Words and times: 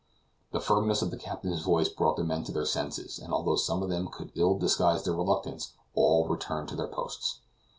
The 0.51 0.59
firmness 0.59 1.03
of 1.03 1.11
the 1.11 1.15
captain's 1.17 1.61
voice 1.61 1.87
brought 1.87 2.17
the 2.17 2.23
men 2.23 2.43
to 2.45 2.51
their 2.51 2.65
senses, 2.65 3.19
and 3.19 3.31
although 3.31 3.55
some 3.55 3.83
of 3.83 3.89
them 3.89 4.07
could 4.07 4.31
ill 4.33 4.57
disguise 4.57 5.03
their 5.03 5.13
reluctance, 5.13 5.73
all 5.93 6.27
returned 6.27 6.69
to 6.69 6.75
their 6.75 6.87
posts. 6.87 7.41